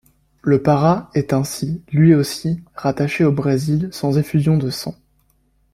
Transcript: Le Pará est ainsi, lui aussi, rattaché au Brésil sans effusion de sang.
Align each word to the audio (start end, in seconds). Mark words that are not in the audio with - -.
Le 0.41 0.59
Pará 0.63 1.11
est 1.13 1.31
ainsi, 1.31 1.83
lui 1.91 2.15
aussi, 2.15 2.63
rattaché 2.73 3.23
au 3.23 3.31
Brésil 3.31 3.87
sans 3.91 4.17
effusion 4.17 4.57
de 4.57 4.71
sang. 4.71 4.95